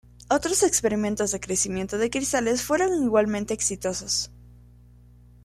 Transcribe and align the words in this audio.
Otros 0.31 0.63
experimentos 0.63 1.29
de 1.29 1.39
crecimiento 1.39 1.99
de 1.99 2.09
cristales 2.09 2.63
fueron 2.63 3.03
igualmente 3.03 3.53
exitosos. 3.53 4.31